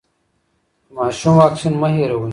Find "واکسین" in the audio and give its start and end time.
1.41-1.73